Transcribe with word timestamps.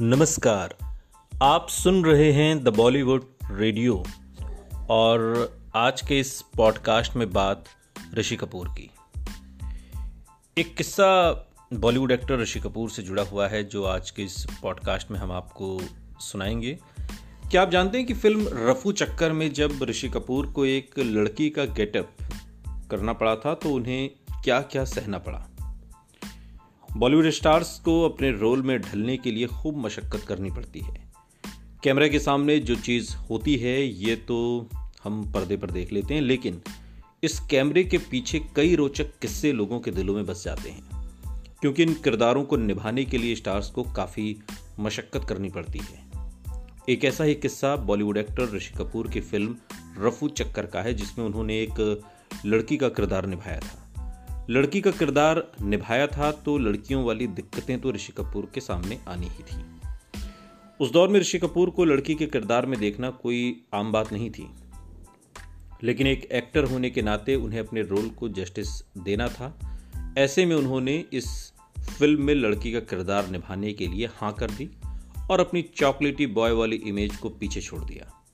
नमस्कार। 0.00 0.76
आप 1.42 1.68
सुन 1.68 2.04
रहे 2.04 2.32
हैं 2.32 2.64
द 2.64 2.68
बॉलीवुड 2.68 3.24
रेडियो 3.50 4.04
और 4.90 5.50
आज 5.76 6.00
के 6.00 6.20
इस 6.20 6.44
पॉडकास्ट 6.56 7.16
में 7.16 7.32
बात 7.32 7.64
ऋषि 8.14 8.36
कपूर 8.36 8.68
की। 8.68 8.90
एक 10.58 10.76
किस्सा 10.76 11.32
बॉलीवुड 11.74 12.12
एक्टर 12.12 12.38
ऋषि 12.38 12.60
कपूर 12.60 12.90
से 12.90 13.02
जुड़ा 13.02 13.22
हुआ 13.22 13.48
है 13.48 13.64
जो 13.64 13.84
आज 13.84 14.10
के 14.10 14.22
इस 14.22 14.46
पॉडकास्ट 14.62 15.10
में 15.10 15.18
हम 15.18 15.32
आपको 15.32 15.80
सुनाएँगे। 16.20 16.78
क्या 17.50 17.62
आप 17.62 17.70
जानते 17.70 17.98
हैं 17.98 18.06
कि 18.06 18.14
फ़िल्म 18.14 18.48
रफू 18.52 18.92
चक्कर 18.92 19.32
में 19.32 19.52
जब 19.52 19.82
ऋषि 19.82 20.08
कपूर 20.08 20.46
को 20.46 20.64
एक 20.64 20.98
लड़की 20.98 21.50
का 21.50 21.64
गेटअप 21.64 22.10
करना 22.90 23.12
पड़ा 23.12 23.36
था 23.36 23.54
तो 23.54 23.70
उन्हें 23.70 24.10
क्या 24.44 24.60
क्या 24.60 24.84
सहना 24.84 25.18
पड़ा? 25.18 25.48
बॉलीवुड 26.96 27.30
स्टार्स 27.30 27.78
को 27.78 28.02
अपने 28.02 28.30
रोल 28.30 28.62
में 28.62 28.80
ढलने 28.80 29.16
के 29.16 29.30
लिए 29.30 29.46
खूब 29.46 29.76
मशक्क़त 29.76 30.24
करनी 30.28 30.50
पड़ती 30.50 30.80
है। 30.80 31.12
कैमरे 31.82 32.08
के 32.08 32.18
सामने 32.18 32.58
जो 32.58 32.76
चीज़ 32.76 33.16
होती 33.16 33.56
है, 33.56 33.86
ये 33.86 34.16
तो 34.16 34.68
हम 35.04 35.32
पर्दे 35.32 35.56
पर 35.56 35.70
देख 35.70 35.92
लेते 35.92 36.14
हैं, 36.14 36.20
लेकिन 36.20 36.60
इस 37.22 37.40
कैमरे 37.40 37.84
के 37.84 37.98
पीछे 37.98 38.40
कई 38.56 38.74
रोचक 38.74 39.18
किस्से 39.18 39.52
लोगों 39.52 39.80
के 39.80 39.90
दिलों 39.90 40.14
में 40.14 40.26
बस 40.26 40.44
जाते 40.44 40.70
हैं। 40.70 40.82
क्योंकि 41.60 41.82
इन 41.82 41.94
किरदारों 41.94 42.44
को 42.44 42.56
निभाने 42.56 43.04
के 43.04 43.18
लिए 43.18 43.34
स्टार्स 43.34 43.70
को 43.70 43.82
काफ़ी 43.82 44.36
मशक्क़त 44.80 45.24
करनी 45.28 45.48
पड़ती 45.48 45.78
है। 45.78 46.10
एक 46.88 47.04
ऐसा 47.04 47.24
ही 47.24 47.34
किस्सा 47.34 47.76
बॉलीवुड 47.76 48.16
एक्टर 48.16 48.56
ऋषि 48.56 48.74
कपूर 48.74 49.08
की 49.08 49.20
फ़िल्म 49.20 49.56
रफू 49.98 50.28
चक्कर 50.28 50.66
का 50.66 50.82
है, 50.82 50.94
जिसमें 50.94 51.26
उन्होंने 51.26 51.60
एक 51.60 52.02
लड़की 52.46 52.76
का 52.76 52.88
किरदार 52.88 53.26
निभाया 53.26 53.60
था। 53.60 53.85
लड़की 54.50 54.80
का 54.80 54.90
किरदार 54.90 55.52
निभाया 55.62 56.06
था 56.06 56.32
तो 56.32 56.58
लड़कियों 56.58 57.04
वाली 57.04 57.26
दिक्कतें 57.26 57.80
तो 57.80 57.92
ऋषि 57.92 58.12
कपूर 58.12 58.50
के 58.54 58.60
सामने 58.60 58.98
आनी 59.08 59.26
ही 59.26 59.42
थी। 59.42 59.64
उस 60.80 60.90
दौर 60.90 61.08
में 61.08 61.20
ऋषि 61.20 61.38
कपूर 61.38 61.70
को 61.70 61.84
लड़की 61.84 62.14
के 62.14 62.26
किरदार 62.26 62.66
में 62.66 62.80
देखना 62.80 63.10
कोई 63.10 63.64
आम 63.74 63.92
बात 63.92 64.12
नहीं 64.12 64.30
थी। 64.30 64.50
लेकिन 65.82 66.06
एक 66.06 66.24
एक्टर 66.24 66.64
होने 66.64 66.90
के 66.90 67.02
नाते 67.02 67.34
उन्हें 67.34 67.60
अपने 67.60 67.82
रोल 67.82 68.08
को 68.08 68.28
जस्टिस 68.28 68.68
देना 68.98 69.28
था। 69.28 69.78
ऐसे 70.18 70.46
में 70.46 70.56
उन्होंने 70.56 71.04
इस 71.12 71.52
फ़िल्म 71.98 72.22
में 72.22 72.34
लड़की 72.34 72.72
का 72.72 72.80
किरदार 72.80 73.28
निभाने 73.28 73.72
के 73.72 73.86
लिए 73.86 74.08
हाँ 74.14 74.32
कर 74.32 74.50
दी 74.50 74.70
और 75.30 75.40
अपनी 75.40 75.62
चॉकलेटी 75.62 76.26
बॉय 76.26 76.52
वाली 76.52 76.76
इमेज 76.76 77.16
को 77.16 77.28
पीछे 77.28 77.60
छोड़ 77.60 77.84
दिया। 77.84 78.24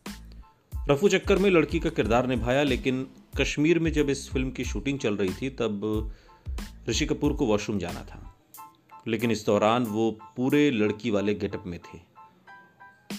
रफू 0.90 1.08
चक्कर 1.08 1.38
में 1.38 1.50
लड़की 1.50 1.80
का 1.80 1.90
किरदार 1.90 2.27
निभाया, 2.27 2.62
लेकिन 2.62 3.06
कश्मीर 3.36 3.78
में 3.78 3.92
जब 3.92 4.11
इस 4.11 4.30
फ़िल्म 4.30 4.50
की 4.50 4.64
शूटिंग 4.64 4.98
चल 4.98 5.16
रही 5.16 5.30
थी, 5.42 5.50
तब 5.50 6.12
ऋषि 6.88 7.06
कपूर 7.06 7.33
को 7.33 7.47
वॉशरूम 7.47 7.78
जाना 7.78 8.00
था। 8.00 8.39
लेकिन 9.08 9.30
इस 9.30 9.47
दौरान 9.47 9.84
वो 9.84 10.19
पूरे 10.36 10.70
लड़की 10.70 11.11
वाले 11.11 11.34
गेटअप 11.34 11.64
में 11.66 11.80
थे। 11.80 11.98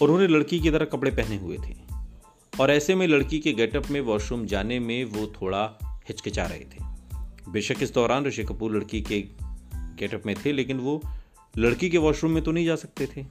और 0.02 0.10
उन्होंने 0.10 0.26
लड़की 0.26 0.60
की 0.60 0.70
तरह 0.70 0.84
कपड़े 0.84 1.10
पहने 1.10 1.36
हुए 1.36 1.58
थे। 1.58 1.76
और 2.60 2.70
ऐसे 2.70 2.94
में 2.94 3.06
लड़की 3.06 3.38
के 3.38 3.52
गेटअप 3.52 3.86
में 3.90 4.00
वॉशरूम 4.00 4.46
जाने 4.46 4.80
में 4.80 5.04
वो 5.04 5.26
थोड़ा 5.26 5.78
हिचकिचा 5.84 6.46
रहे 6.46 6.60
थे। 6.60 6.84
बेशक 7.48 7.76
इस 7.82 7.94
दौरान 7.94 8.24
ऋषि 8.24 8.44
कपूर 8.44 8.76
लड़की 8.76 9.00
के 9.00 9.20
गेटअप 9.74 10.22
में 10.26 10.36
थे, 10.44 10.52
लेकिन 10.52 10.78
वो 10.78 11.02
लड़की 11.56 11.90
के 11.90 11.98
वॉशरूम 11.98 12.32
में 12.32 12.44
तो 12.44 12.52
नहीं 12.52 12.66
जा 12.66 12.76
सकते 12.76 13.08
थे। 13.16 13.26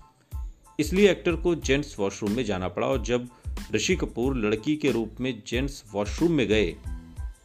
इसलिए 0.79 1.11
एक्टर 1.11 1.35
को 1.35 1.55
जेंट्स 1.55 1.99
वॉशरूम 1.99 2.31
में 2.31 2.45
जाना 2.45 2.67
पड़ा 2.67 2.87
और 2.87 3.01
जब 3.01 3.29
ऋषि 3.75 3.95
कपूर 3.95 4.35
लड़की 4.37 4.75
के 4.75 4.91
रूप 4.91 5.21
में 5.21 5.31
जेंट्स 5.47 5.83
वॉशरूम 5.93 6.31
में 6.31 6.47
गए 6.47 6.65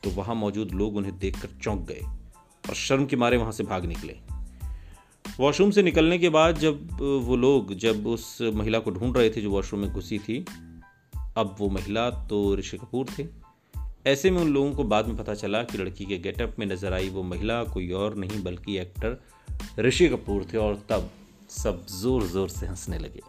तो 0.05 0.11
वहाँ 0.11 0.34
मौजूद 0.34 0.73
लोग 0.73 0.97
उन्हें 0.97 1.19
देखकर 1.19 1.48
चौंक 1.62 1.87
गए 1.89 2.01
और 2.64 2.75
शर्म 2.77 3.06
के 3.06 3.17
मारे 3.17 3.37
वहाँ 3.37 3.53
से 3.53 3.64
भाग 3.64 3.84
निकले। 3.84 4.17
वॉशरूम 5.41 5.70
से 5.70 5.83
निकलने 5.83 6.19
के 6.19 6.29
बाद 6.29 6.59
जब 6.59 7.01
वो 7.25 7.36
लोग, 7.36 7.75
जब 7.75 8.06
उस 8.06 8.39
महिला 8.55 8.79
को 8.79 8.91
ढूंढ 8.91 9.17
रहे 9.17 9.30
थे 9.30 9.41
जो 9.41 9.51
वॉशरूम 9.51 9.80
में 9.83 9.92
घुसी 9.92 10.18
थी, 10.18 10.45
अब 11.36 11.57
वो 11.58 11.68
महिला 11.70 12.08
तो 12.11 12.55
ऋषि 12.57 12.79
कपूर 12.79 13.07
थे। 13.18 13.27
ऐसे 14.07 14.30
में 14.30 14.41
उन 14.42 14.48
लोगों 14.48 14.73
को 14.73 14.85
बाद 14.85 15.07
में 15.07 15.17
पता 15.17 15.35
चला 15.35 15.63
कि 15.63 15.79
लड़की 15.79 16.05
के 16.05 16.18
गेटअप 16.18 16.55
में 16.58 16.67
नज़र 16.67 16.92
आई 16.92 17.08
वो 17.08 17.23
महिला 17.24 17.63
कोई 17.64 17.91
और 17.92 18.17
नहीं, 18.17 18.42
बल्कि 18.42 18.79
एक्टर 18.79 19.18
ऋषि 19.79 20.08
कपूर 20.08 20.47
थे 20.52 20.58
और 20.58 20.83
तब 20.89 21.11
सब 21.51 21.85
ज़ोर 21.91 22.27
ज़ोर 22.27 22.48
से 22.48 22.67
हंसने 22.67 22.98
लगे। 22.98 23.20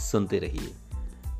सुनते 0.00 0.38
रहिए। 0.38 0.72